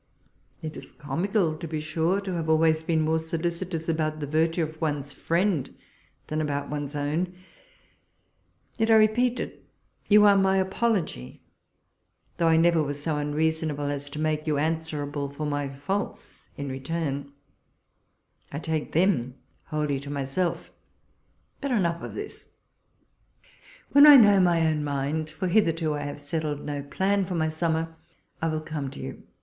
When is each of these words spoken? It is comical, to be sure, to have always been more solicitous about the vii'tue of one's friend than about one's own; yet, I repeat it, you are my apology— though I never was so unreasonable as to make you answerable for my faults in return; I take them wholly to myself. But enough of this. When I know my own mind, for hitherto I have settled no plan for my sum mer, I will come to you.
It 0.63 0.75
is 0.75 0.93
comical, 0.93 1.55
to 1.55 1.67
be 1.67 1.79
sure, 1.79 2.19
to 2.21 2.33
have 2.33 2.49
always 2.49 2.81
been 2.81 3.01
more 3.01 3.19
solicitous 3.19 3.87
about 3.87 4.19
the 4.19 4.25
vii'tue 4.25 4.63
of 4.63 4.81
one's 4.81 5.13
friend 5.13 5.75
than 6.25 6.41
about 6.41 6.71
one's 6.71 6.95
own; 6.95 7.35
yet, 8.79 8.89
I 8.89 8.95
repeat 8.95 9.39
it, 9.39 9.63
you 10.09 10.25
are 10.25 10.35
my 10.35 10.57
apology— 10.57 11.43
though 12.37 12.47
I 12.47 12.57
never 12.57 12.81
was 12.81 12.99
so 12.99 13.17
unreasonable 13.17 13.91
as 13.91 14.09
to 14.09 14.17
make 14.17 14.47
you 14.47 14.57
answerable 14.57 15.29
for 15.29 15.45
my 15.45 15.69
faults 15.71 16.47
in 16.57 16.67
return; 16.67 17.31
I 18.51 18.57
take 18.57 18.93
them 18.93 19.35
wholly 19.65 19.99
to 19.99 20.09
myself. 20.09 20.71
But 21.61 21.69
enough 21.69 22.01
of 22.01 22.15
this. 22.15 22.47
When 23.91 24.07
I 24.07 24.15
know 24.15 24.39
my 24.39 24.65
own 24.65 24.83
mind, 24.83 25.29
for 25.29 25.47
hitherto 25.47 25.93
I 25.93 25.99
have 26.01 26.19
settled 26.19 26.65
no 26.65 26.81
plan 26.81 27.23
for 27.27 27.35
my 27.35 27.49
sum 27.49 27.73
mer, 27.73 27.95
I 28.41 28.47
will 28.47 28.61
come 28.61 28.89
to 28.89 28.99
you. 28.99 29.27